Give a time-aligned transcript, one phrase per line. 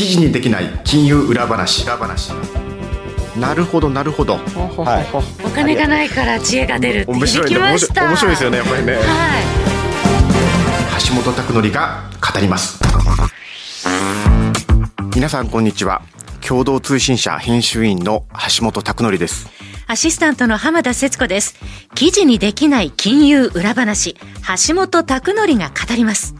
[0.00, 1.84] 記事にできない金融裏話。
[1.84, 2.32] 裏話。
[3.38, 4.38] なるほどなるほど。
[4.38, 8.06] はい、お金がないから知恵が出るって面白い響きました。
[8.06, 8.94] 面白いですよねやっぱりね。
[8.94, 9.02] はい。
[11.06, 12.80] 橋本拓則が語ります。
[15.14, 16.00] 皆さんこんにちは。
[16.40, 18.24] 共同通信社編集員の
[18.56, 19.50] 橋本拓則です。
[19.86, 21.56] アシスタントの浜田節子です。
[21.94, 24.16] 記事にできない金融裏話、
[24.66, 26.39] 橋本拓則が語ります。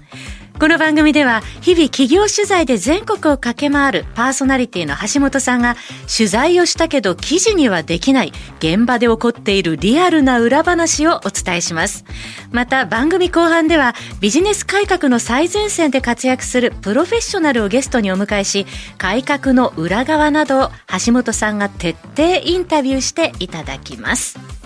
[0.60, 5.74] この番組では日々企業取材で全国を駆け回るパーソナリティの橋本さんが
[6.14, 12.04] 取材をしたけど記事にはできない現場で起こっているリアルな裏話をお伝えします。
[12.52, 18.66] また番組後半ではビジネス改革の最前線で活躍するプロフェッショナルをゲストにお迎えし
[18.98, 20.70] 改革の裏側などを
[21.06, 24.59] 橋本さんが徹底インタビューしていただきます。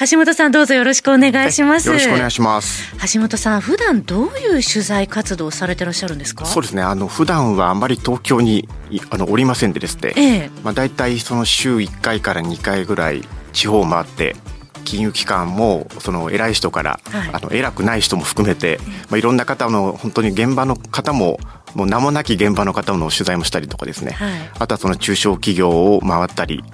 [0.00, 1.88] 橋本さんどうぞよろしくお願いします。
[1.88, 2.92] よろしくお願いします。
[3.14, 6.44] 橋本さん普段どういう取材活動をされてらっしゃるんですか？
[6.46, 10.50] そうですねあの普段はあまり東京にいあのおりませんでですね、ええ。
[10.62, 14.36] まあ、大体その週1回から2回ぐらい地方を回って
[14.84, 17.30] 金融機関もその偉い人から、はい。
[17.32, 18.78] あの偉くない人も含めて、
[19.10, 21.40] まあ、いろんな方の本当に現場の方も
[21.74, 24.50] もう名もなき現場の方の取材もしたりとかですね、はい。
[24.58, 26.64] あとはその中小企業を回ったり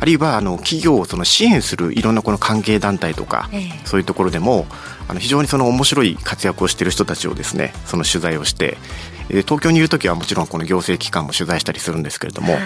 [0.00, 3.70] あるいはあの企業をその支援するいろんなこの関係団体とか、ええ。
[3.84, 4.66] そういうところでも
[5.08, 12.62] あの非常にその面白い活躍をしている人たちをですねその取材をしてえー東京にいる時はもちろんこの行政機関も取材したりするんですけれども、はい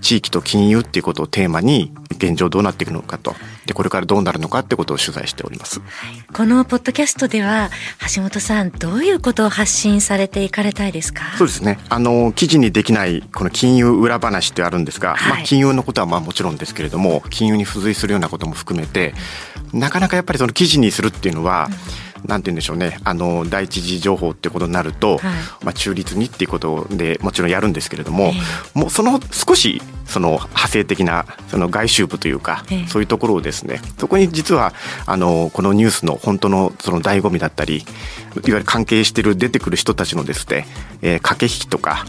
[0.00, 3.34] 地域と金融っていうことをテーマに現状どうなっていくのかと
[3.64, 5.80] でこれからどうなるのかってことを取材しております。
[6.34, 7.70] このポッドキャストでは
[8.14, 11.22] 橋本さんどういうことを発信されていかれたいですか？
[11.38, 11.78] そうですね。
[11.88, 19.14] あの記事にできないこの金融裏話ってあるんですが、はいまあ金融のことはまあもちろんですけれども、金融に付随するようなことも含めて、
[19.72, 21.70] なかなかやっぱりその記事にするっていうのは。
[22.26, 22.98] なんて言うんでしょうね。
[23.04, 25.64] あの第一次情報っていうことになると、はい。
[25.64, 28.32] まあ、中立にっていうことでもちろんやるんですけれども、
[28.74, 32.86] もうその少しその派生的なその外周部というか、ええ。
[32.86, 34.72] そういうところをですねそこに実は
[35.06, 40.66] あのこのニュースの本当のその醍醐味だったりいわゆる関係してる出てくる人たちのですね、
[41.02, 42.04] えー駆け引きとか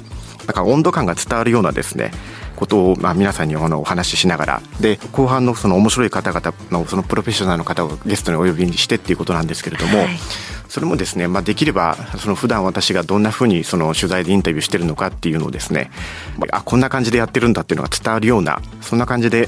[0.47, 2.11] なんか温度感が伝わるようなですね
[2.55, 10.07] ことをまあ皆さんにあのお話ししながらで後半のその面白い方々のそのプロフェッショナルの方をゲストにお呼びにしてっていうことなんですけれども、はい。
[10.67, 15.91] それもですね、まあ、できればその普段私がどんなふうにその取材でインタビューしてるのかっていうのをですね
[16.51, 19.47] あこんな感じでやってるんだっていうのが伝わるようなそんな感じで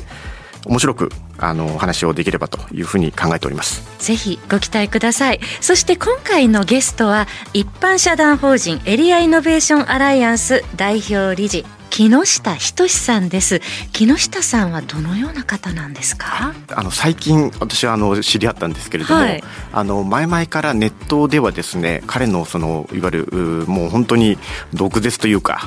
[0.67, 3.83] 面白くあのお話をできればというふうに考えております。
[3.99, 5.39] ぜひご期待ください。
[5.61, 13.61] そして今回のゲストは一般社団法人エリアイノベーションアライアンス代表理事木下仁さんです。
[13.93, 16.53] 木下さんはどのような方なんですか？
[16.75, 19.43] あの最近私はあの知り合ったんですけれども、はい。
[19.71, 24.37] あの前々からネットではですね彼のそのいわゆるうもう本当に
[24.73, 25.61] 毒舌というか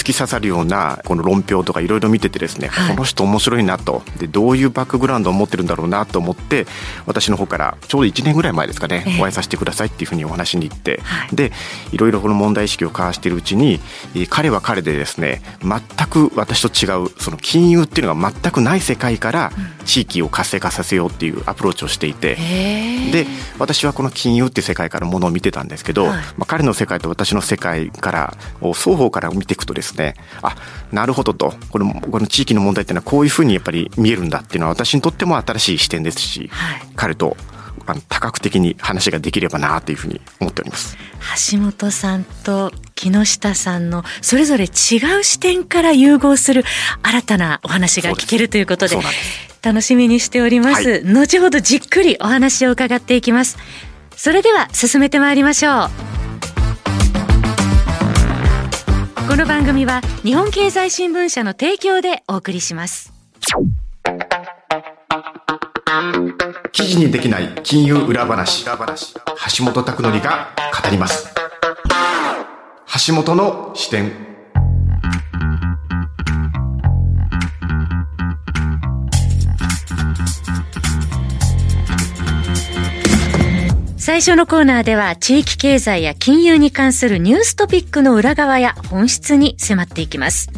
[0.00, 2.96] 突き刺さるようなこの論評とかいろいろ見ててですね、はい。
[2.96, 4.02] この人面白いなと。
[4.18, 6.66] でどういうバックグラウンドを持ってるんだろうなと思って
[7.04, 9.20] 私の方からちょうど1年ぐらい前ですかね、ええ。
[9.20, 11.36] お会いさせてくださいっていうふうにお話しに行って、はい。
[11.36, 11.52] で
[11.92, 13.78] いろいろこの問題意識を交わしているうちに
[14.14, 19.52] えー彼は彼でですね全く私と違うその金融っていうのが全くない世界から
[19.84, 22.36] 地域を活性化させようっていうアプローチをしていて、
[23.12, 23.26] で
[23.58, 26.22] 私はこの金融っていう世界からものを見てたんですけど、はい。
[26.38, 29.89] まあ、彼の世界と私の世界からを双方から見ていくとですね
[30.42, 30.56] あ
[30.92, 31.54] なるほどと。
[31.70, 36.80] このこの地域の問題っていうのはこういうふうにやっぱり見えるんだっていうのは私にとっても新しい視点ですし、はい。
[36.96, 37.36] 彼と
[37.86, 40.96] あの多角的に話ができればなというふうに思っております。
[41.52, 44.70] 橋本さんと木下さんのそれぞれ違う
[45.24, 46.64] 視点から融合する
[47.02, 48.96] 新たなお話が聞けるということで
[49.62, 53.58] 楽しみにしております、は後ほどじっくりお話を伺っていきます。
[54.16, 55.84] それでは進めてまいりましょ
[56.16, 56.19] う
[59.30, 63.12] この番組は日本経済新聞社の提供でお送りします。
[66.72, 68.64] 記事にできない金融裏話。
[68.64, 70.48] 橋本拓則が
[70.82, 71.32] 語ります。
[73.06, 74.29] 橋本の視点。
[84.10, 90.50] 最初のコーナーでは地域経済や金融に関するニューストピックの裏側や本質に迫っていきます。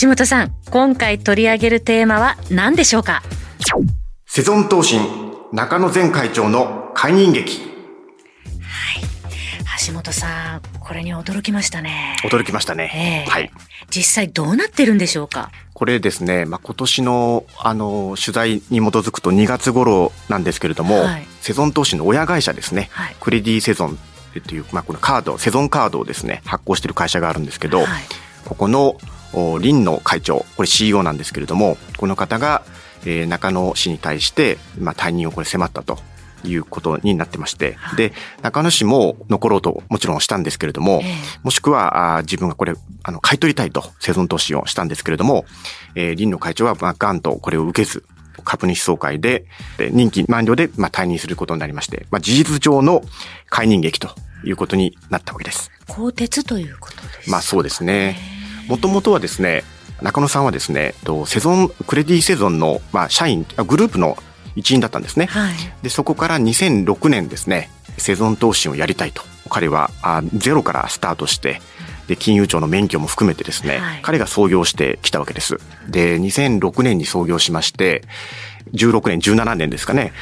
[0.00, 3.24] 橋本さん今回取り上げるテーマは何でしょうか？
[4.24, 5.00] セゾン投信
[5.52, 7.60] 中野前会長の解任劇。
[9.86, 12.16] 橋本さんこれに驚きましたね。
[12.24, 13.30] 驚きましたね、ええ。
[13.30, 13.50] はい。
[13.90, 15.50] 実際どうなってるんでしょうか？
[15.74, 21.26] これですね、まあ、今年のあの取材に基づくと2月頃なんですけれども、はい。
[21.40, 23.16] セゾン投資の親会社ですね、はい。
[23.20, 23.98] クレディセゾン
[24.46, 27.86] という、まあ、このカードセゾンカードをですね発行している会社があるんですけど、はい。
[28.44, 28.96] ここの
[29.32, 32.62] 林の会長、これ CEO なんですけれども、この方が、
[33.04, 35.98] えー、中野市に対して、まあ、退任をこれ迫ったと
[36.44, 38.12] いうことになってまして、はい、で、
[38.42, 45.44] 中野市も残ろうともちろんしたんですけれども、えー、もしくはあ自分がこれ、あの、買い取りたいと生存投資をしたんですけれども、
[45.94, 48.04] えー、林の会長は、まあ、ガンとこれを受けず、
[48.44, 49.46] 株主総会で、
[49.78, 53.02] で任期満了で、まあ、退任することになりまして、まあ、事実上の
[53.48, 54.10] 解任劇と
[54.44, 55.70] いうことになったわけです。
[55.88, 58.18] 更迭ということです、まあそうですね。
[58.68, 59.62] もともとはですね、
[60.02, 60.94] 中野さんはですね、
[61.26, 64.16] セゾン、クレディセゾンの、まあ、社員、グループの
[64.56, 65.26] 一員だったんですね。
[65.26, 69.22] はい、で、そこから2006年ですね、セゾン投資をやりたいと。
[69.48, 71.60] 彼はあゼロからスタートして、
[72.08, 75.58] で、金融庁の免許も含めてですね、はい、彼が創業してきたわけです。
[75.88, 78.02] で、2006年に創業しまして、
[78.72, 80.12] 16年、17年ですかね、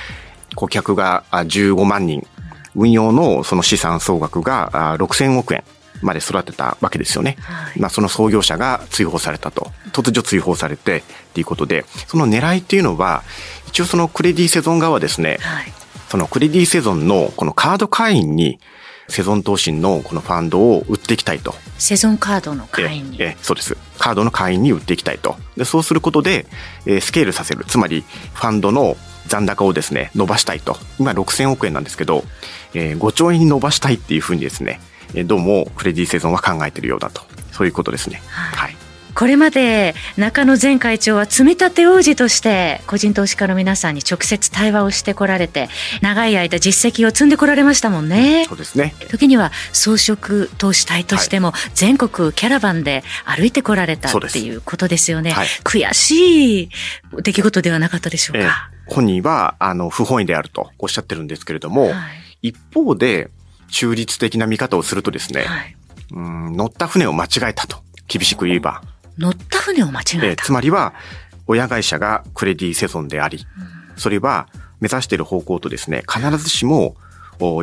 [0.54, 2.26] 顧客が15万人、
[2.74, 5.64] 運用のその資産総額が6000億円。
[6.04, 7.36] まで育てたわけですよね。
[7.40, 9.72] はい、まあその創業者が追放されたと。
[9.92, 11.02] 突如追放されてっ
[11.32, 13.22] ていうことで、その狙いっていうのは、
[13.68, 15.72] 一応そのクレディセゾン側はですね、はい、
[16.08, 18.60] そのクレディセゾンのこのカード会員に
[19.08, 21.54] セゾン投信のこのファンドを売っていきたいと。
[21.78, 23.76] セゾンカードの会員にえそうです。
[23.98, 25.36] カードの会員に売っていきたいと。
[25.56, 26.46] で、そうすることで、
[26.86, 27.64] えー、スケールさせる。
[27.66, 28.04] つまり、
[28.34, 28.96] ファンドの
[29.26, 30.78] 残高をですね、伸ばしたいと。
[30.98, 32.24] 今6000億円なんですけど、
[32.74, 34.80] えー、5兆円に伸ばしたいっていうふうにですね、
[35.22, 37.22] どうもクレディ・セゾンは考えているようだと
[37.52, 38.20] そういうことですね。
[38.26, 38.84] はい、はい
[39.14, 45.68] これまで中野前会長は積み立て王子として個人投資家の皆さんに直接対話をしてこられて
[46.02, 48.44] 長い間実績を積んでこられましたもんね。
[48.48, 48.94] そうですね。
[49.08, 55.30] 時には装飾投資隊としても全国キャラバンで歩いてこられたっていうことですよね。
[55.30, 56.68] はい、悔しい
[57.22, 58.70] 出来事ではなかったでしょうか。
[58.88, 61.90] えー、本人はあの不本意であるとおっしゃってるんですけれども、は
[62.42, 63.30] い、一方で
[63.74, 65.76] 中立的な見方をするとですね、はい、
[66.12, 68.82] うん乗った船を間違えたと、厳しく言えば。
[69.18, 70.94] 乗った船を間違えた、つまりは、
[71.48, 74.48] 親会社がクレディセゾンであり、うん、それは
[74.80, 76.94] 目指している方向とですね、必ずしも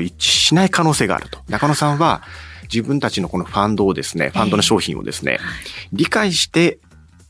[0.01, 1.39] 一致しない可能性があると。
[1.47, 2.21] 中野さんは
[2.63, 5.47] 自分たちのこのファンドをですね、ファンドの商品をですね、えー
[5.93, 6.79] 理解して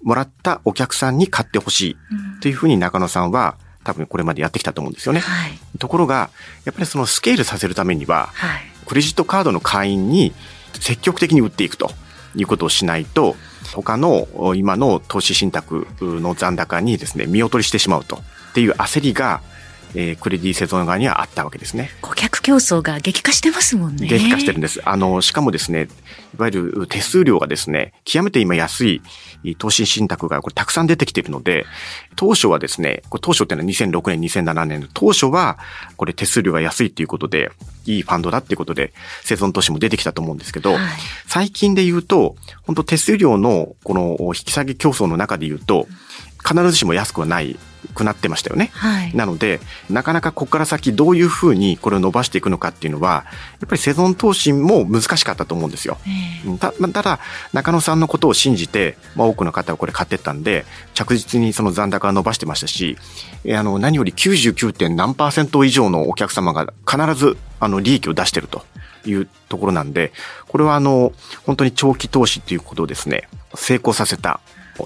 [0.04, 1.98] もらったお客さんに買ってほしい
[2.42, 5.20] というふうに中野さんは多分これまでやってきたと思うんですよね。
[5.20, 6.30] はい、ところが、
[6.66, 10.34] やっぱりそのスケールさせるためには、はい、クレジットカードの会員に
[10.74, 11.92] 積極的に売っていくと
[12.36, 13.38] いうことをしないと、
[13.74, 18.18] 他の今の投資信託の残高にですね、見劣りしてしまうと。
[18.18, 19.42] っていう焦りが
[19.94, 21.92] えー、クレディ・セゾン側にはあったわけですね。
[22.02, 24.08] 顧客競争が激化してますもんね。
[24.08, 24.82] 激化してるんです。
[24.86, 25.88] あの、しかもですね、
[26.36, 29.02] いわゆる手数料がですね、極めて今安い
[29.58, 31.66] 投資信託がこれたくさん出てきているので、
[32.16, 35.58] 当初はですね、これ当初っていうのは2006年、2007年の当初は、
[35.98, 37.52] これ手数料が安いっていうことで、
[37.86, 40.82] いいファンドだっていうことで、生存投資も出てきたと思うんですけど、はい、
[41.28, 45.88] 最近で言うと、本当手数料のこの引き下げ競争の中で言うと、
[46.48, 47.58] 必ずしも安くはない
[47.94, 48.72] くなってましたよね。
[48.74, 53.26] はい、なので、なかなかここから先どういうふうにこれを伸ばしていくのかっていうのは、
[53.60, 55.98] やっぱりセゾン投資も難しかったと思うんですよ。
[56.60, 57.20] たただ、
[57.54, 62.98] 中野さんのことを信じて、まあ、多くの方はこれ買ってったんで、着実にその残高は伸ばしてましたし、
[63.50, 64.94] あの、何より 99.
[64.94, 68.64] 何パーセント以上のお客様が必ずあの利益を出してると
[69.06, 70.12] いうところなんで、
[70.48, 71.14] これはあの、
[71.46, 74.40] 本当に長期投資っていうことをですね、成功させた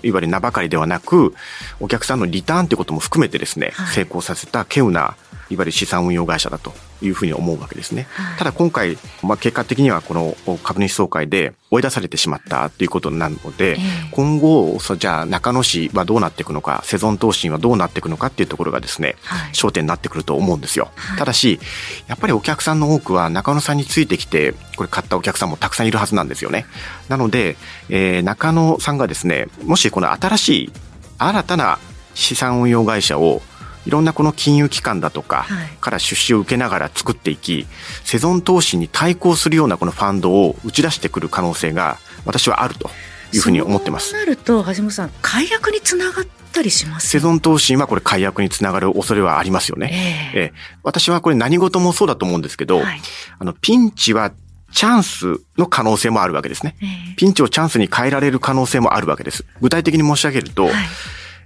[0.03, 1.33] いわゆる名ばかりではなく、
[1.79, 5.15] お客さんのリターンということも含めてですね、はい、成功させた稀有な
[5.49, 8.07] いわゆる資産運用会社だというふうに思うわけですね。
[8.11, 13.77] はい、ただ今回、まあ、結果的にはこの株主総会で追い出されてしまったということなので、えー、
[14.11, 20.89] 今後、じゃあ中野市はどうなっていくのか、セゾン投信はどうなっていくのかっていうところがですね、はい、焦点になってくると思うんですよ。
[20.95, 21.59] はい、ただし、
[22.07, 26.65] やっぱりお客さんの多くは中野さんについてきて、これ買ったお客さんもたくさんいるはずなんですよね。
[27.09, 27.57] なので、
[27.89, 30.71] えー、中野さんがですね、もしこの新しい
[31.17, 31.79] 新たな
[32.13, 33.41] 資産運用会社を
[33.85, 35.45] いろんなこの金融機関だとか
[35.79, 37.67] から出資を受けながら作っていき、
[38.03, 42.89] セゾン投資に対抗するようなこのファンドを打ち出してくる可能性が私はあると
[43.33, 44.09] いうふうに思ってます。
[44.09, 50.31] そうなると橋本さん解約につながったりします、セゾン投資はこれ解約につながる恐れはありますよね。
[50.33, 50.51] えー、えー、
[50.83, 53.01] 私はこれ何事もそうだと思うんですけど、はい、
[53.37, 54.31] あのピンチは
[54.73, 56.75] チャンスの可能性もあるわけですね。
[57.15, 59.45] ピンチをチャンスに変えられる可能性もあるわけです。
[59.61, 60.73] 具体的に申し上げると、はい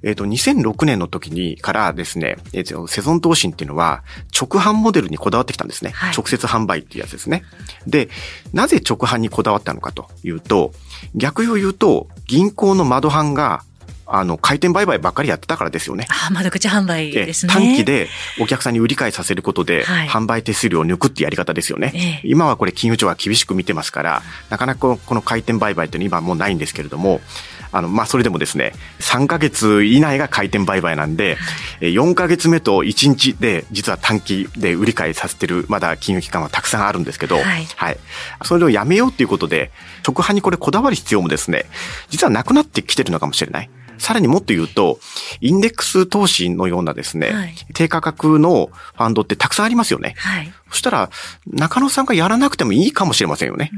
[0.03, 4.03] えっ、ー、と、2006年の時にからですね、えっ、ー、と、セゾン投信っていうのは、
[4.39, 5.91] 直販モデルにこだわってきたんですね。
[5.91, 7.43] はい、直接販売っていうやつですね。
[7.87, 8.09] で、
[8.53, 10.73] なぜ直販にこだわったのかというと、
[11.15, 13.63] 逆を言うと、銀行の窓販が
[14.11, 16.07] あの、回転売買ばっかりやってたからですよね。
[16.09, 17.53] あ窓口販売ですね。
[17.53, 18.07] 短期で
[18.41, 21.93] お客さんに売り買いさせることで、販売手数料を抜くってやり方ですよね。
[22.23, 27.21] え今はこれ金融庁は厳しく見てますから、なかなかこの回転売買っていうのは今もうないんですけれども、
[27.71, 31.37] あの、まあ、それでもですね、3ヶ月以内が回転売買なんで、
[31.81, 37.65] 4ヶ月目と1日で、実は短期で売り買いさせてる、まだ金融機関はたくさんあるんですけど、はい。
[37.75, 37.97] はい、
[38.43, 39.71] それをやめようっていうことで、
[40.07, 41.65] 直販にこれこだわる必要もですね、
[42.09, 43.69] 実はなくなってきてるのかもしれない。
[43.99, 44.99] さらにもっと言うと、
[45.41, 50.15] インデックス投資のようなですね、はい、低価格のファンドってたくさんありますよね。
[50.17, 51.09] はい、そしたら、
[51.45, 53.71] 中野さんがやらなくてもいいかもしれませんよね。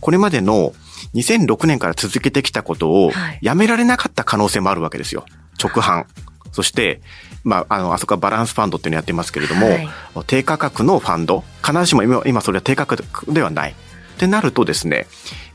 [0.00, 0.72] これまでの
[1.14, 5.24] 2006年から続けてきたことをやめられなかった可能性もあるわけですよ。
[5.62, 6.04] 直販。
[6.52, 7.00] そして、
[7.44, 9.88] まあ、あの、あそこはバランスファンドっていうのをやってますけれども、はい、
[10.26, 13.70] 低価格のファンド、必ずしも今、今それは低価格ではない。
[13.72, 13.74] っ
[14.18, 15.06] てなるとですね、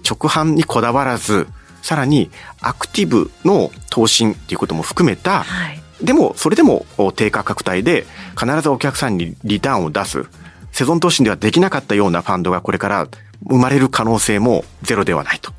[0.03, 1.47] 直販にこだわらず、
[1.81, 2.29] さらに
[2.61, 6.85] アクティブの投資っていうことも含めた、はい、でも、それでも
[7.15, 8.05] 低価格帯で
[8.37, 10.25] 必ずお客さんにリターンを出す。
[10.71, 13.07] セゾン投資ではできなかったようなファンドがこれから
[13.43, 15.51] 生まれる可能性もゼロではないと。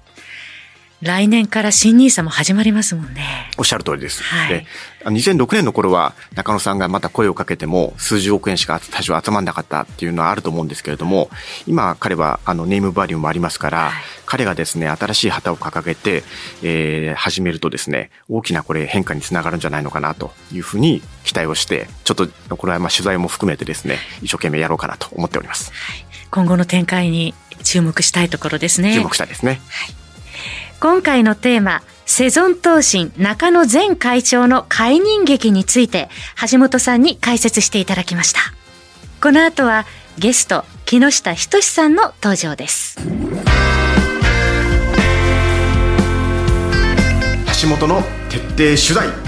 [1.00, 3.50] 来年から新ニーサも始まりますもんね。
[3.56, 4.24] おっしゃる通りです。
[4.24, 4.66] はい、で
[5.04, 11.30] 2006年の頃は中野さんがまた声をかけても数十億円しか多少集まんなかったっていうのはあると思うんですけれども、
[11.68, 13.92] 今彼はあのネームバリューもありますから、はい、
[14.26, 16.24] 彼がですね、新しい旗を掲げて、
[16.64, 25.70] えー、始めるとですね、大きなこれ変化につながるんじゃないのかなというふうに期待をして、ちょっとこれはまあ取材も含めてですね、一生懸命やろうかなと思っております。
[25.72, 28.94] はい、今後の展開に注目したいところですね。
[28.94, 29.60] 注目したいですね。
[29.68, 29.98] はい
[30.80, 36.08] 今回のテーマ、セゾン東進中野前会長の解任劇について、
[36.48, 38.40] 橋本さんに解説していただきました。
[39.20, 39.86] この後は
[40.18, 42.96] ゲスト、木下仁さんの登場です。
[47.60, 49.27] 橋本の徹底取材。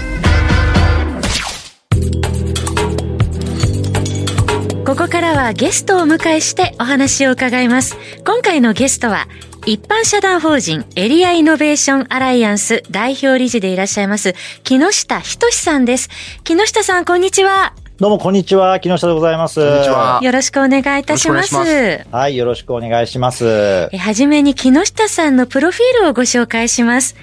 [4.91, 7.95] ここからはゲストをお迎えしてお話を伺います。
[8.25, 9.25] 今回のゲストは
[9.65, 16.09] 一般社団法人エリアイノベーションアライアンス代表理事でいらっしゃいます木下仁さんです。
[16.43, 17.73] 木下さん、こんにちは。
[18.01, 18.81] どうも、こんにちは。
[18.81, 19.65] 木下でございます。
[19.65, 20.19] こんにちは。
[20.21, 21.53] よろしくお願いいたします。
[21.55, 23.87] ますはい、よろしくお願いします。
[23.95, 27.15] はじめに木下さんのプロフィールをご紹介します。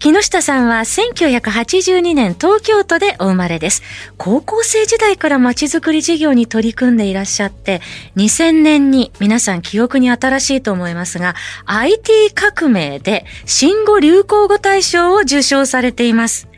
[0.00, 3.82] 木下さんは1982年東京都でお生まれです。
[4.16, 7.82] 高校生時代から街づくり事業に取り組んでいらっしゃって、
[8.16, 11.34] 2000年に皆さん記憶に新しいと思いますが、
[11.66, 16.49] IT 革命で新語・流行語大賞を受賞されています。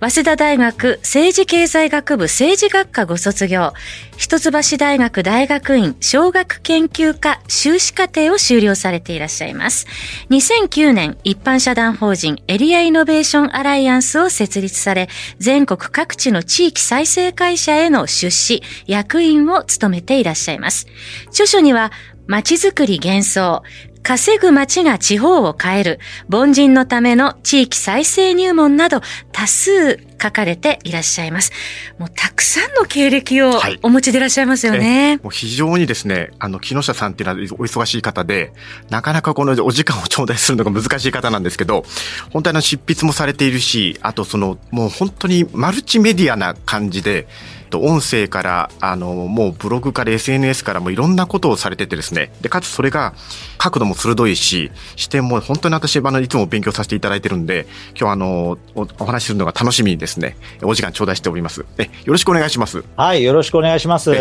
[0.00, 3.72] 早稲田大学政治経済学部政治学科ご卒業、
[4.16, 9.86] 一橋大学大学院小学研究科修士課程を修了されていらっしゃいます。
[10.30, 20.86] 2009年、一般社団法人エリアイノベーションアライアンスを設立され、全国各地の地域再生会社への出資、役員を務めていらっしゃいます。
[21.28, 21.92] 著書には、
[22.28, 23.62] まちづくり幻想、
[24.08, 26.00] 稼ぐ街が地方を変える、
[26.32, 31.52] 凡人のための地域再生入門など多数書かれていらっしゃいます。
[31.98, 35.08] もうたくさんの経歴をお持ちでいらっしゃいますよね。
[35.08, 38.54] はい、もう非常にですね、あの、木下さんっていうのはお忙しい方で、
[38.88, 41.84] なかなかこのお時間を頂戴するのが難しい方なんですけど、
[42.30, 47.28] 本当にあの執筆もされているし、あとその、もう本当にマルチメディアな感じで、
[47.68, 52.32] と音声からあのもうブログから SNS からもいろんなことをされててですね。
[52.40, 53.14] でかつそれが
[53.58, 57.66] 角度も鋭いし視点も本当に私あのいつも勉強させていただいてるんで
[57.98, 60.36] 今日あのおお話しするのが楽しみにですね。
[60.62, 61.64] お時間頂戴しております。
[61.78, 62.84] えよろしくお願いします。
[62.96, 64.12] はいよろしくお願いします。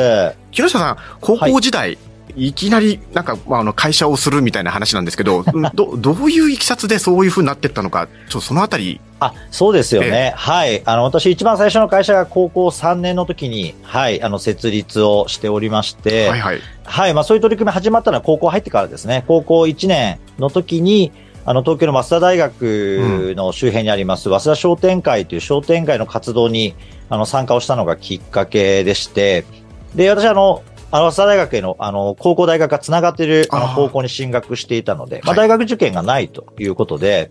[0.52, 5.44] 木下さん高校時代、はいいきなりなんか、まあ、あの会社をするみたいな話なんですけど、
[5.74, 9.00] どどういういきさつでそういうふうになっていったのか、ちょっとそのあたり。
[9.20, 10.82] あそうですよね、えー、はい。
[10.86, 21.12] あの私、一番最初の会社が高校3年の時に、はい、あの設立をしておりまして、はい、はい、はい、まあ、そういう取り組み始まったのは高校入ってからですね、高校1年の時に、
[21.46, 26.76] あの東京の早稲田大学の周辺にあります、早稲田商店会という商店会の活動に
[27.10, 29.46] あの参加をしたのがきっかけでして、
[29.96, 37.30] で、私あの、あの、早稲田大学への、あの、高校大学が繋がっている、あの、高校に進学していたので、まあ、大学受験がないということで、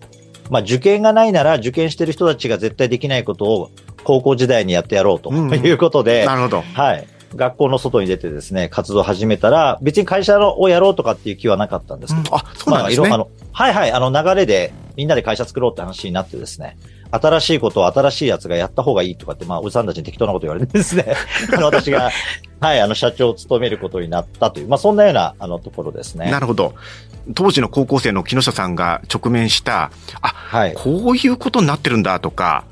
[0.49, 3.71] まあ、受験がないなら、受験してる人たちが絶対できないことを、
[4.03, 6.61] 高校時代にやってやろうということで、なるほど。
[6.61, 7.07] はい。
[7.35, 13.09] 学校の外に出てですね、活動を始めたら、別に会社をやろうとかっていう気はなかったんですけど、あ、そうなんですね。
[13.09, 16.77] まあ、あの、はいはい、あの流れでみんなで会社作ろうって話になってですね、
[17.11, 21.15] 新しいことを新しいやつがやった方がいいとかって、まあ、おじさんたちに適当なこと言われてですね、
[21.53, 22.11] あの私が、
[22.59, 26.31] はい、あの、社長を務めることになったという、まあ、そんなような、あの、ところですね。
[26.31, 26.73] なるほど。
[27.35, 32.63] 当時の高校生の木下さんが直面した、あ、はい、こういうことになってるんだとか、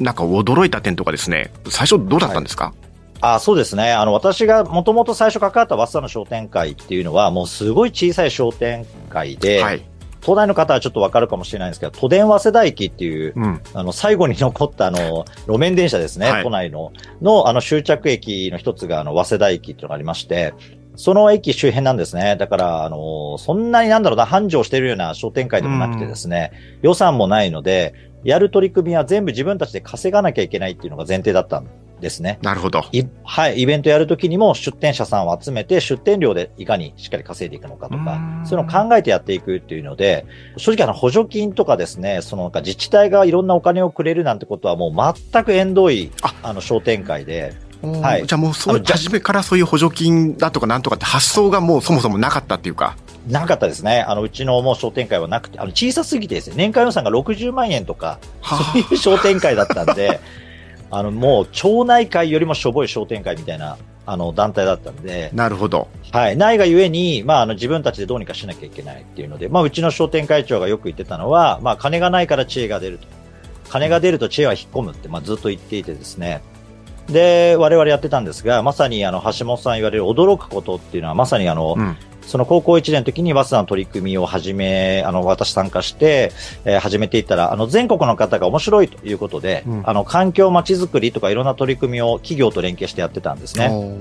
[0.00, 2.74] なんか驚いた点とかですね、最初どうだったんですか、はい
[3.20, 3.92] あそうですね。
[3.92, 9.82] あの、私がもともと最初関わった早稲田の商店会っていうのは、もうすごい小さい商店会で、はい、
[10.20, 20.54] 東大の方はちょっとわかるかもしれないんですけど、都電早稲田駅っていう、うん、あの、最後に残ったあの、路面電車ですね、はい、都内の、の、あの、終着駅の一つが、あの、早稲田駅っていうのがありまして、
[20.96, 22.36] その駅周辺なんですね。
[22.36, 26.50] だから、あの、そんなになんだろうな、繁盛してるような商店会でもなくてですね、
[26.82, 27.94] うん、予算もないので、
[28.24, 31.68] やる取り組みは全部自分たちで稼がなきゃいけないっていうのが前提だったん
[32.00, 32.38] ですね。
[32.42, 32.82] なるほど。
[33.24, 40.26] はい、イベントやるときにも出店者さんを集めて、出店料でいかにしっかり稼いでいくのかとか、そういうのを考えてやっていくっていうので、
[40.56, 46.10] 正直あの補助金とかですね、そのなんか自治体がいろんなお金をくれるなんてことはもう全く縁遠い、
[46.42, 52.96] あの商店会で、はい、じゃあもうそう初めからそういう補助金だとかなんとかって発想がもうそもそもなかったっていうか。
[53.28, 54.00] なかったですね。
[54.00, 60.20] あの、うちのもう商店会はなくて、あの、小さすぎてですね、年間予算が60万円とか、そういう商店会だったんで、
[60.90, 63.76] あの、もう町内会よりもしょぼい商店会みたいな、
[64.06, 65.30] あの、団体だったんで。
[65.34, 65.88] なるほど。
[66.12, 66.36] はい。
[66.36, 73.06] ないがゆえに、まあ、あの、自分たちでどうにかしなきゃいけないっていうので、まあ、うちの商店会長がよく言ってたのは、まあ、金がないから知恵が出ると。
[73.68, 76.42] 金が出ると知恵は引っ込むって、まあ、ずっと言っていてですね。
[77.08, 81.96] で、我々やってたんですが、まさにあの、橋本さん言われる驚くことっていうのは、まさにあの、うん、
[82.28, 86.30] その高校1年の時に早稲田の取り組みを始め、あの、私参加して、
[86.66, 93.98] えー、始めていったら、あの、全国の方が面白いということで、うん、あの、環境まちづくりとかいろんな取り組みを企業と連携してやってたんですね。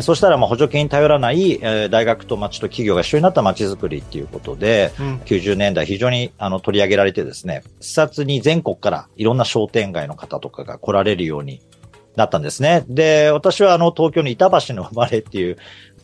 [0.00, 11.62] そしたら、まあ、補助金に頼らない、えー、大学と町と企業が一緒になったまちづくりっていうことで、うん、90年代非常にあの取り上げられてですね、視察に全国からいろんな商店街の方とかが来られるように
[12.18, 12.84] なったんですね。
[12.88, 15.56] で、私はあの東京の板橋の生まれっていう、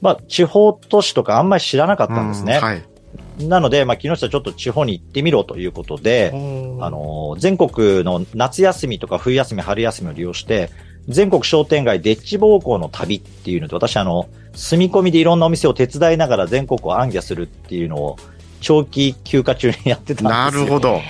[0.04, 2.58] まあ、地方都市とかあんまり知らなかったんですね。
[2.58, 2.84] はい、
[3.38, 6.30] なので、まあ、木下ちょっと地方に行ってみろということで、
[6.80, 10.68] あの、全国の夏休みとか冬休み、春休みを利用して、
[11.08, 18.18] 全国商店街デッチ暴行の旅っていうので、私あの、住み込みでいろんなお店を手伝いながら全国を暗記するっていうのを、
[18.60, 20.66] 長期休暇中にやってたんですよ。
[20.66, 21.00] なるほど。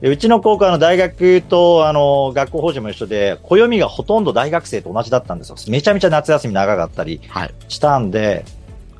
[0.00, 5.56] うちの高校の大学とあの学校法人も一緒で、暦がほとんど大学生と同じだったんですよ。
[5.68, 7.20] めちゃめちゃ夏休み長かったり
[7.68, 8.44] したんで、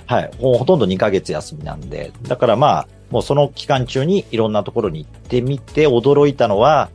[0.07, 6.91] はい、はい、ほとんど2ヶ月休みなんで、だからまあ、もうその期間中にいろんなところに行ってみて驚いたのは、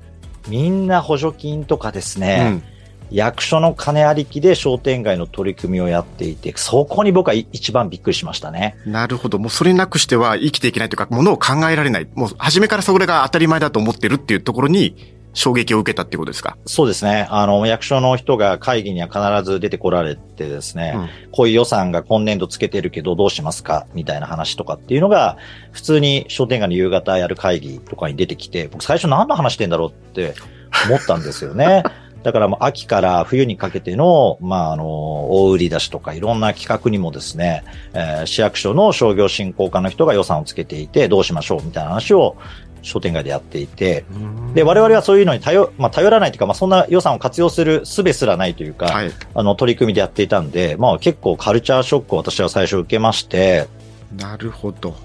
[0.49, 2.72] みんな補助金とかですね、うん
[3.13, 8.75] 役所の金ありきで商店街の取り組みをやっていて、そこに僕は一番びっくりしましたね。
[8.85, 9.37] なるほど。
[9.39, 12.07] もうそれなくしては生きていけないというか、ものを考えられない。
[12.15, 14.95] もう初めからそれが当たり前だと思ってるっていうところに、
[15.35, 16.57] 衝撃を受けたっていうことですか？
[16.67, 17.27] そうですね。
[17.31, 25.37] あの、役所の人が会議には必ず出てこられてですね、うん、こういう予算が今年度つけてるけどどうしますかみたいな話とかっていうのが、
[25.71, 30.35] 普通に商店街の夕方やる会議とかに出てきて、僕最初何の話してんだろうって
[30.87, 31.83] 思ったんですよね。
[32.23, 34.85] だからもう秋から冬にかけての、まあ、あの、
[35.43, 42.37] 大売り出しとかいろんな企画にもですね、えー、市役所の商業振興課の人が予算をつけていて、どうしましょうみたいな話を
[42.83, 44.05] 商店街でやっていて、
[44.53, 53.67] で、我々はそういうのに頼、まあ、頼らないというか、まあ、そんな予算を活用する術すらないというか、はい、あの、取り組みでやっていたんで、まあ、結構カルチャーショックを私は最初受けまして、
[54.17, 54.95] なるほど。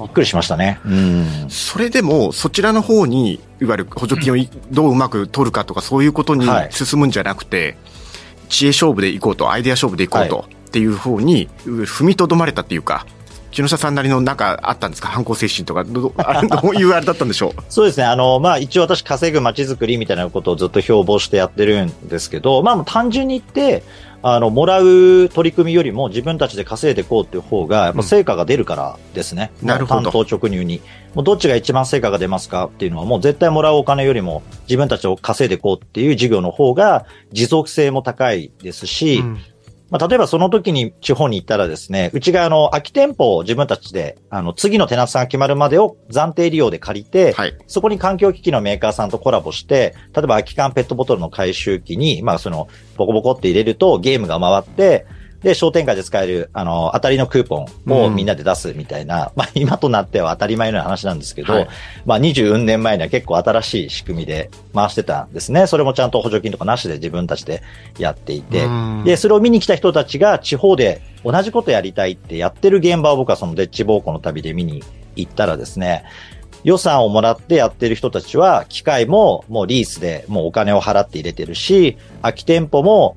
[0.00, 0.80] びっくりしましたね。
[0.84, 1.46] うん。
[1.48, 13.06] それでも、そちらの方に、いわゆる補助金をどううまく取るかとか、そういうことに進むんじゃなくて、はい、知恵勝負でいこうと、アイデア勝負でいこうと、はい、っていう方に、踏みとどまれたっていうか、
[13.50, 15.08] 木下さんなりのなんかあったんですか？
[15.08, 16.14] 反抗精神とか、ど ど
[16.70, 17.62] ういうあれだったんでしょう？
[17.68, 18.04] そうですね。
[18.04, 23.82] あの、まあ一応私稼ぐ街づくりみたいなことをずっと標榜してやってるんですけど、まあ単純に言って、
[24.22, 29.50] あの、もらう取り組みよりも自分たちで稼いでいこうっていう方が、やっぱ成果が出るからですね。
[29.62, 30.02] うん、なるほど。
[30.02, 30.80] 担当直入に。
[31.14, 39.38] もうどっちが一番成果が出ますかっていうのはもう絶対もらうお金よりも自分たちを稼いでいこうっていう事業の方が持続性も高いですし、うん
[39.92, 55.04] まあ、例えばその時に地方に行ったらですね、うちがあの、空き店舗を自分たちで、あの、次のテナントさんが決まるまでを暫定利用で借りて、はい、そこに環境機器のメーカーさんとコラボして、例えば空き缶ペットボトルの回収機に、まあその、ボコボコって入れるとゲームが回って、
[55.42, 61.68] で、商店街で使える、あの、当たりのクーポンをみんなで出すみたいな、うん、まあ今となっては当たり前の話なんですけど、はい、
[62.06, 65.66] まあ20年前には結構新しい仕組みで回してたんですね。
[65.66, 67.62] それもちゃんと補助金とかなしで自分たちで
[67.98, 74.82] やっていて、うん、で、それを見に来た人たちが地方で同じことやりたいってやってる現場を僕はそのデッチ暴行の旅で見に
[75.16, 76.04] 行ったらですね、
[76.64, 83.16] 予算をもらってやってる人たちは、機械ももうリースでもうお金を払って入れてるし、空き店舗も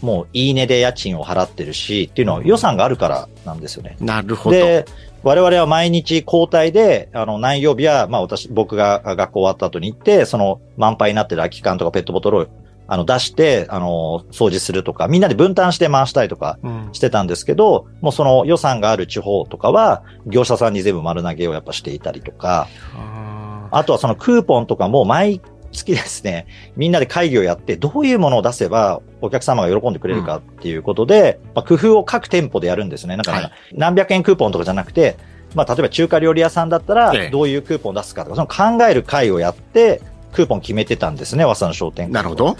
[0.00, 3.96] もういいねで家賃を払ってるし、っていうのは予算があるからなんですよね。
[4.00, 4.56] なるほど。
[4.56, 4.84] で、
[5.22, 12.46] 我々は毎日交代で、あの、何曜日は、まあ私、僕が学校終わった後に行って、その満杯になってる空き缶とかペットボトルを
[12.88, 16.58] あの、出して、あの、掃除するとか、みんなで分担して回したりとか
[16.92, 22.68] してたんですけど、うん、もうその予算がある地方とかは、業者さんに全部丸投げをやっぱしていたりとか、
[23.72, 25.40] あとはそのクーポンとかも毎
[25.76, 33.16] 月ですね、みんなで会議をやって、どういうものを出せばお客様が喜んでくれるかっていうことで、うん、まあ、工夫を各店舗でやるんですね。
[33.16, 35.16] なんか、ねはい、何百円クーポンとかじゃなくて、
[35.54, 38.46] まあ、例えば中華料理屋さんだったら、どういうクーポンを出すかとか、その
[38.78, 40.00] 考える会をやって、
[40.32, 42.56] クーポン決めてたんですね、和佐の商店なるほど。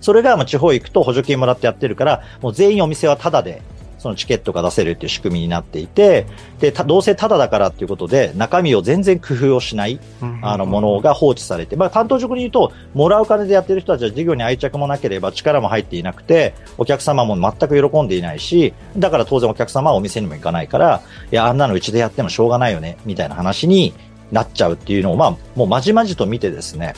[0.00, 3.62] それがもう地方行くと補助金もらってやってるから、もう全員お店はタダで
[4.00, 6.26] そのチケットが出せるっていう仕組みになっていて、
[6.58, 10.00] で、どうせタダだからっていうことで、中身を全然工夫をしない、
[10.40, 23.92] あの、ものが放置されて、まあ、担当直に言うと、もらう金でやってる人たちは事業に愛着もなければ力も入っていなくて、お客様も全く喜んでいないし、だから当然お客様はお店にも行かないから、いや、あんなのうちでやってもしょうがないよね、みたいな話に
[24.32, 26.94] なっちゃうっていうのを、まあ、もうまじまじと見てですね、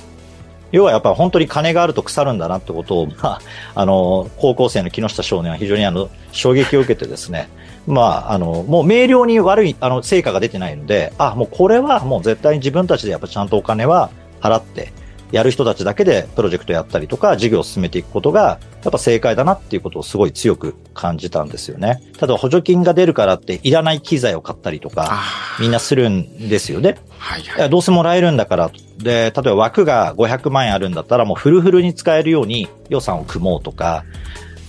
[0.73, 3.41] 要はやっぱ本当に金があると腐るんだなってことを、 まあ、
[3.75, 7.49] あの、高校生の木下少年は非常にあの、 衝撃を受けてですね、
[7.87, 14.93] まあ、あの、もう明瞭に悪い、あの、成果が出てないので、あ、もうこれはもう絶対に自分たちでやっぱちゃんとお金は払って、
[15.33, 22.03] やる人たちだけでプロジェクトやったりとか、事業を進めていくことが、やっぱ正解だなっていうことをすごい強く感じたんですよね。
[22.19, 25.23] ただ補助金が出るからっていらない機材を買ったりとか、
[25.59, 26.99] みんなするんですよね。
[27.19, 34.05] はいはい、どうせもらえるんだから、で、例えば枠が500万円あるんだったらもうフルフルに使えるように予算を組もうとか、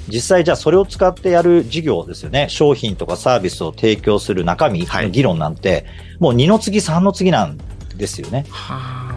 [0.07, 2.47] 実際じゃあそれを使ってやる事業ですよね。
[2.49, 5.85] 商品とかサービスを提供する中身の議論なんて、はい、
[6.19, 7.57] もう2の次3の次なん
[7.95, 8.45] ですよね。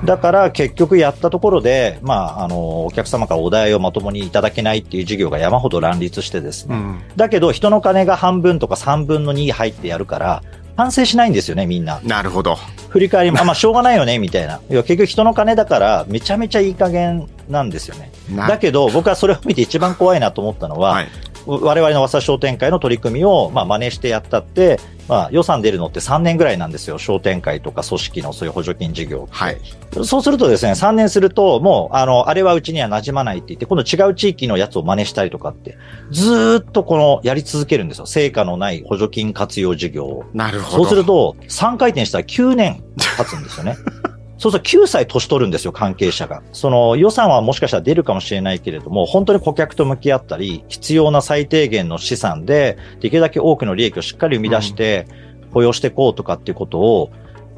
[0.05, 6.77] だから結局やったところで、まあ、あの、お客様からお題をまともにいただけないっていう事業が山ほど乱立してですね。
[6.77, 10.43] うん、だけど人の金が半分とか3分の2入ってやるから、
[10.77, 12.01] 反省しないんですよね、みんな。
[12.05, 12.57] なるほど。
[12.91, 14.61] 振り返りも、あ、まあ、しょうがないよね、 みたいな。
[14.71, 18.11] いや、結局人の金だから、めちゃめちゃいい加減なんですよね。
[18.31, 21.09] だけど、僕はそれを見て一番怖いなと思ったのは、はい、
[21.47, 26.99] 我々の和佐商店会の取り組みを、まあ、真似してやったって、まあ、予算出るのって3年ぐらいなんですよ。
[26.99, 29.29] 商店会とか組織のそういう補助金事業。
[29.31, 29.61] はい。
[30.05, 35.79] そうするとですね、3年すると、もう、あの、あれはうちには馴染まないって言って、今度違う地域のやつを真似したりとかって、
[36.11, 38.07] ずっとこの、やり続けるんですよ。
[38.07, 40.25] 成果のない補助金活用事業を。
[40.35, 40.85] なるほど。
[40.85, 43.77] そうすると、3回転したら9年経つんですよね。
[44.38, 46.42] そうすると9歳年取るんですよ、関係者が。
[46.53, 55.07] その予算はもしかしたら出るかもしれないけれども、本当に顧客と向き合ったり、必要な最低限の資産で、できるだけ多くの利益をしっかり生み出して、
[55.53, 57.11] 雇用していこうとかっていうことを、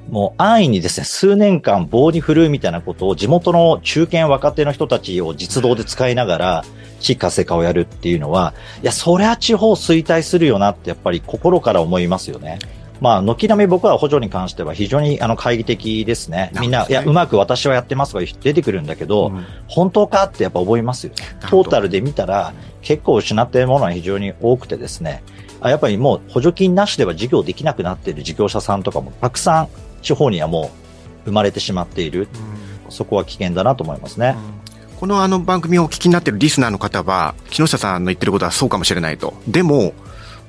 [0.09, 6.65] もう安易にですね、数年間棒に振るうみたいなことを地元の中堅若手の人たちを実動で使いながら、
[7.01, 12.59] 地活性化をやるっていうのは、いや、そりゃ地方衰退するよなってやっぱり心から思いますよね。
[13.01, 16.51] まあ、軒並み僕は補助に関しては非常にあの懐疑的ですね。
[16.61, 21.13] みんな、いや、うまく私はやってますとか出てくるんだけど、うん、本当かってやっぱ思いますよ。
[21.49, 25.23] トータルで見たら、結構失っているものは非常に多くてですね、
[25.61, 29.69] あやっぱりもう補助金なしでは事業できなくなっている事業者さんとかもたくさん
[30.03, 30.71] 地方にはも
[31.25, 32.29] う生まれてしまっている。
[32.87, 34.37] うん、そこは危険だなと思いますね。
[34.93, 39.35] うん、このあの番組をお聞きになっているリスナーの方は、木下さんの言ってることはそうかもしれないと。
[39.47, 39.93] でも、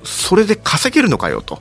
[0.03, 1.59] それで稼げるのかよと。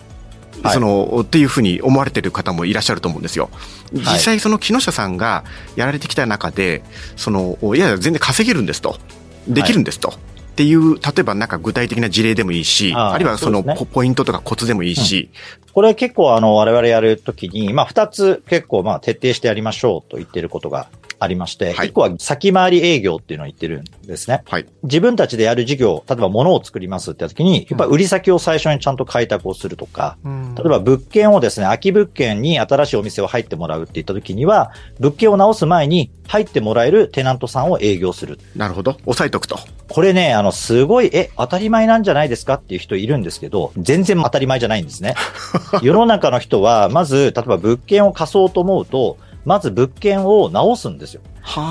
[0.73, 3.51] そのっていうふうに思われてる方もいらっしゃると思うんですよ。
[3.93, 5.45] 実際、その木下さんが
[5.77, 6.83] やられてきた中で、
[7.17, 8.99] そのいや、全然稼げるんですと、
[9.47, 10.11] できるんですと。
[10.11, 10.13] っ
[10.59, 15.31] ていう例えばなんか具体的な事例でもいいし、あるいはそのポイントとかコツでもいいし、
[15.67, 24.43] うん、これ結構あの我々やるときに、まあ二つ結構まあ徹底してやりましょうと言ってることがありまして、はい、1個は先回り営業っていうのを言ってるんですね。
[24.47, 38.39] はい、自分たちでやる事業、例えば物を作りますって時に、やっぱ売り先を最初にちゃんと開拓をするとか、うん、例えば物件をですね、空き物件に新しいお店を入ってもらうって言った時には、物件を直す前に入ってもらえるテナントさんを営業する。
[38.55, 38.99] なるほど。
[39.07, 39.59] 押さえとくと。
[39.89, 45.15] これね、あの、すごい、え、当たり前なんじゃないですかっていう人いるんですけど、全然当たり前じゃないんですね。
[45.83, 49.17] 世の中の人は、まず、例えば物件を貸そうと思うと、
[49.49, 51.23] まず物件を直すんですよ。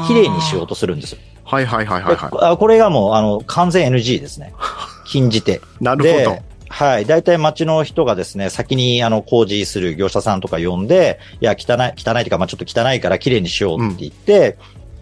[0.07, 1.19] 綺麗にしようとするんですよ。
[1.43, 2.57] はいはいはいはい、はい。
[2.57, 4.53] これがもう、あの、完全 NG ですね。
[5.05, 5.61] 禁じて。
[5.79, 6.39] なるほど。
[6.69, 7.05] はい。
[7.05, 14.57] 大体町の人がですね、先にあの工事する業者さんとか呼んで、いや、汚い、汚いというか、まあちょっと汚いから綺麗にしようって言って、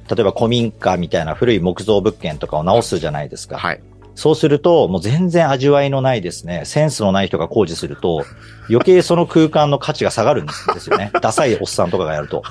[0.10, 3.58] うん、例えば古民家みたいな古い木造物件とかを直すじゃないですか。
[3.58, 3.82] はい。
[4.16, 8.24] そうすると、もう全然味わいのないですね、センスのない人が工事すると、
[8.70, 11.12] 余計その空間の価値が下がるんですよね。
[11.22, 12.42] ダサいおっさんとかがやると。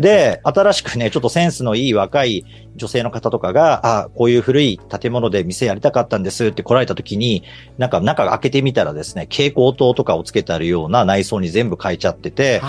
[0.00, 7.44] で、新しくね、ちょっとセンスのいい若い女性の方とかが、あ、こういう古い建物で店やりたかったんですって来られた時に、
[7.76, 12.60] なんか中開けてみたらですね、蛍光灯とかをつけてあるような内装に全部変えちゃってて、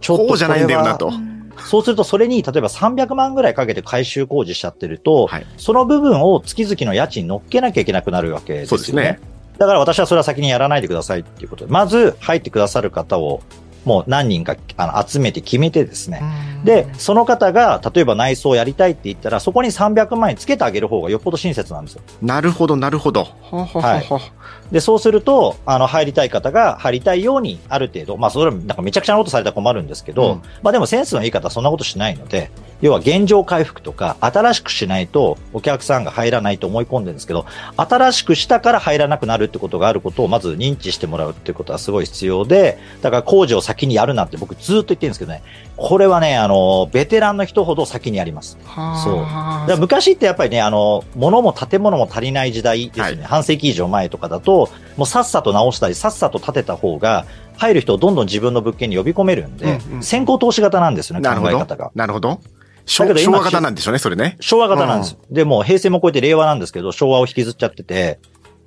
[0.00, 1.12] ちょっとこうじゃないんだよなと。
[1.58, 8.66] そうすると、それに、例えば300万ぐらいかけて改修工事しちゃってると、はい、その部分を月々の家賃乗っけなきゃいけなくなるわけですよね。
[8.68, 9.20] そうですね。
[9.58, 13.40] だから私はそれは先にやらないでくださいっていうことで、まず入ってくださる方を
[13.84, 16.22] もう何人かあの集めて決めてですね。
[16.64, 22.02] で、その方が、例えば内装をやりたいって言ったら、そこに300万円つけてあげる方がよっぽど親切なんですよ。
[22.22, 23.28] なるほど、なるほど。
[23.50, 24.72] はい。
[24.72, 32.50] で、そうすると、あの、入りたい方が入りたいように、ある程度、まあ、それなんかめちゃくちゃなことされたら困るんですけど、うん、まあでもセンスのいい方はそんなことしないので、
[32.84, 37.46] 要は現状回復とか、新しくしないとお客さんが入らないと思い込んでるんですけど、
[37.78, 45.42] 新しくしたから入らなくなるってことがあることをまず認知してもらうっていうことはすごい必要で、だから工事を先にやるなって僕ずっと言ってるんですけどね、
[45.78, 48.58] これはね、あの、ベテランの人ほど先にやります。
[49.02, 49.78] そう。
[49.78, 54.68] 昔ってやっぱりね、あの、物も建物も足りない時代ですね、はい、半世紀以上前とかだと、
[54.98, 57.24] もうさっさと直したり、さっさと建てた方が、
[57.56, 61.90] 入る人をどんどん自分の物件に呼び込めるんで、うんうん、先行投資型なんですよね、考え方が。
[61.94, 62.40] なるほど。
[62.86, 64.36] 昭和型なんでしょうね、それね。
[64.40, 65.16] 昭和型なんです。
[65.28, 68.18] うん、で、も平成も超えて令和なんですけど、昭和を引きずっちゃってて、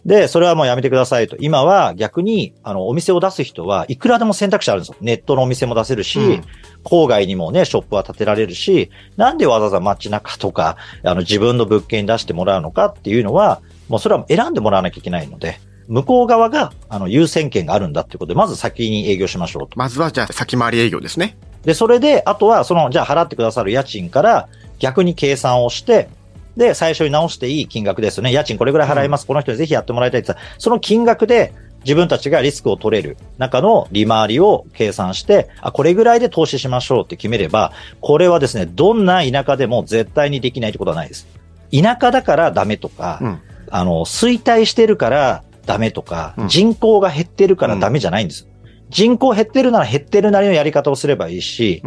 [0.05, 1.35] で、それはもうやめてくださいと。
[1.39, 4.95] 今は逆に、あの、お店を出す人はいくらでも選択肢あるんですよ。
[5.01, 6.43] ネットのお店も出せるし、うん、
[6.85, 19.77] 郊外にもね、ショップは建てられるし、なんでわざわざ街中とか、あの、自分の物件に出してもらうのかっていうのは、もうそれは選んでもらわなきゃいけないので、向こう側が、あの、優先権があるんだっていうことで、まず先に営業しましょうと。
[19.77, 21.37] まずは、じゃあ、先回り営業ですね。
[21.67, 24.47] で、それで、あとは、その、じゃあ払ってくださる家賃から
[24.79, 26.07] 逆に計算をして、
[26.55, 28.31] で、最初に直していい金額ですよね。
[28.31, 29.23] 家賃これぐらい払います。
[29.23, 31.53] うん、この人にぜひやってもらいたいってその金額で
[31.83, 41.27] 自分たちがリスクを取れる中の利回りを計算して、あ、これぐらいで投資しましょうって決めれば、これはですね、どんな田舎でも絶対にできないってことはないです。
[41.73, 48.47] 田舎だからダメとか、うん、あの、衰退してるからダメとか、うん、人口が減ってるからダメじゃないんです。
[48.89, 51.83] 人口減ってるなら減ってるなりのやり方をすればいいし、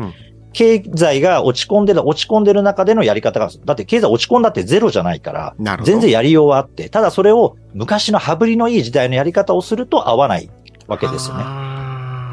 [0.52, 10.50] 経済が落ち込んでる、落ち込んでる中でのやり方が、だって経済落ち込んだってゼロじゃないから、全然やりようはあって、ただそれを昔の羽振りのいい時代のやり方をすると合わない
[10.88, 11.44] わけですよね。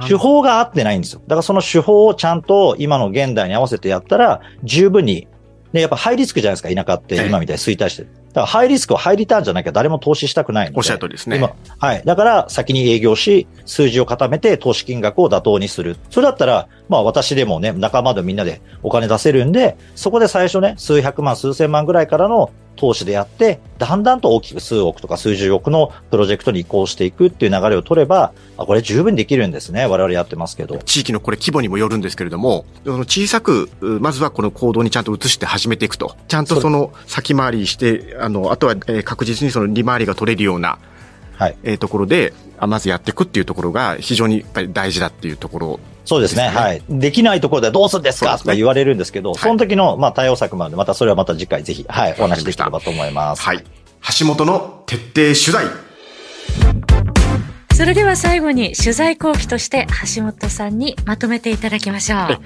[0.08, 1.22] 手法が合ってないんですよ。
[1.22, 5.28] だからその手法をちゃんと今の現代に合わせてやったら、十分に
[5.78, 8.10] で、やっぱハイリスクじゃないですか、田舎って今みたいに衰退してる。
[8.30, 10.78] だからハイリスクはハイリターンじゃなきゃ誰も投資したくないので。
[10.78, 11.38] おっしゃる通りですね。
[11.38, 12.02] 今、はい。
[12.04, 15.98] だから先に営業し、数字を固めて投資金額を妥当にする。
[16.10, 29.86] それだったら、まあ私でもね、仲間でみんなでお金出せるんで、そこで最初ね、数百万、数千万ぐらいからの投資でやって、だんだんと大きく数億とか数十億のプロジェクトに移行していくっていう流れを取れば、あ、これ十分できるんですね。
[29.86, 30.78] 我々やってますけど。
[30.86, 36.16] 地域のこれ規模にもよるんですけれども、その小さく、まずはこの行動にちゃんと移して始めていくと。
[36.28, 40.80] ちゃんとその先回りして、あの、あとは確実にその利回りが取れるような、
[41.36, 46.48] はい、えー、ところで、まずやっていくっていうところが非常にやっぱり大事だっていうところそうですね。
[46.48, 46.82] はい。
[46.90, 48.38] できないところでどうするんですか？
[48.38, 53.42] とか言われるんですけど、その時の、まあ、対応策まで、またそれはまた次回ぜひ、はい、お話できればと思います。
[53.42, 53.64] はい。
[54.18, 55.66] 橋本の徹底取材。
[57.76, 62.40] それでは最後に取材後期として橋本さんにまとめていただきましょう。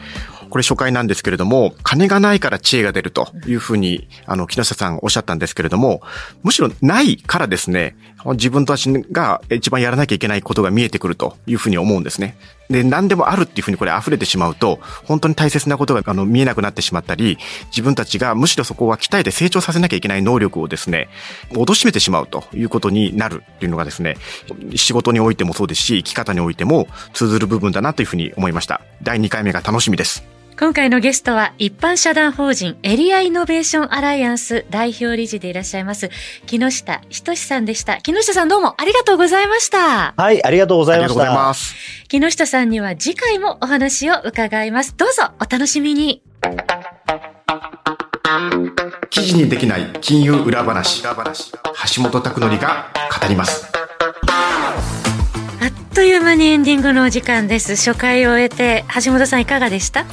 [0.50, 6.02] これ初回なんですけれども、金がないから知恵が出るというふうに、あの、木下さんおっしゃったんですけれども、
[6.44, 7.96] むしろないからですね、
[8.34, 12.36] 自分たちが一番やらなきゃいけないことが見えてくるというふうに思うんですね。
[12.72, 21.10] で、何でもあるっていうふうにこれ溢れてしまうと、本当に大切なことがあの見えなくなってしまったり、自分たちがむしろそこは鍛えて成長させなきゃいけない能力をですね、
[21.52, 24.18] 脅しめてしまうということになるっていうのがですね、
[24.76, 28.82] 仕事においてもそうですし、生き方においても通ずる部分だなというふうに思いました。
[29.04, 30.41] 第2回目が楽しみです。
[30.62, 36.12] 今回のゲストは一般社団法人エリアイノベーションアライアンス代表理事でいらっしゃいます
[36.46, 37.98] 木下仁さんでした。
[37.98, 40.14] 木下さんどうもありがとうございました。
[40.16, 41.54] はい、ありがとうございました。
[42.10, 44.96] 木下さんには次回もお話を伺います。
[44.96, 46.22] どうぞお楽しみに。
[49.10, 51.02] 記事にできない金融裏話。
[51.02, 53.81] 橋本拓則が語ります。
[55.94, 57.76] という間にエンディングのお時間です。
[57.76, 60.06] 初回を終えて橋本さんいかがでした？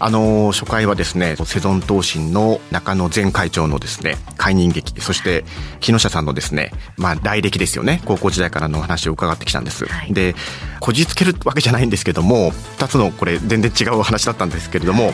[0.00, 5.44] あの初回はですねセゾン東進の中野前会長のですね解任劇そして
[5.80, 8.00] 木下さんのですねまあ来歴ですよね。
[8.04, 10.36] 高校時代からの話を伺ってきたんです、はい、で
[10.78, 15.12] こじつけるわけじゃないんですけども2つのこれ全然違う話だったんですけれども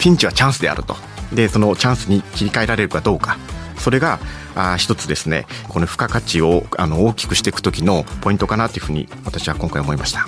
[0.00, 0.96] ピンチはチャンスであると。
[1.32, 3.38] でそのチャンスに切り替えられるかどうか
[3.78, 4.18] それが
[4.54, 10.26] あ一つですねこの付加価値をあの大きくしていく時のポイントかなというふうに私は今回思いました。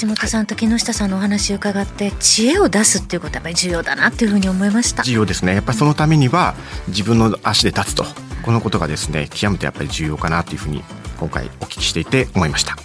[0.00, 5.02] 橋本さんと木下さんのお話を伺って知恵を出すっていうことはやっぱり重要だなっていうふうに思いました。
[5.04, 5.54] 重要ですね。
[5.54, 6.54] やっぱりそのためには
[6.88, 8.04] 自分の足で立つと。
[8.44, 10.82] このことがですね極めてやっぱり重要かなというふうに
[11.18, 12.76] 今回お聞きしていて思いました。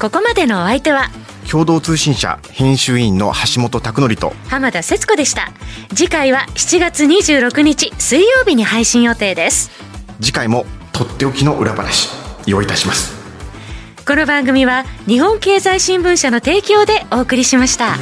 [0.00, 1.10] ここまでのお相手は
[1.50, 4.32] 共同通信社編集員の橋本拓則と。
[4.48, 5.52] 浜田節子でした。
[5.94, 9.70] 次回は7月26日水曜日に配信予定です。
[10.20, 12.08] 次回もとっておきの裏話
[12.46, 13.14] 用意いたします。
[14.06, 17.96] この番組は日本経済新聞社の提供でお送りしました。